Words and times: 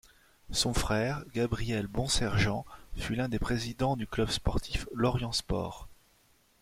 Son 0.49 0.73
frère, 0.73 1.23
Gabriel 1.31 1.85
Bonsergent, 1.85 2.65
fut 2.97 3.13
l'un 3.13 3.29
des 3.29 3.37
présidents 3.37 3.95
du 3.95 4.07
club 4.07 4.29
sportif 4.31 4.87
Lorient-Sports. 4.95 5.87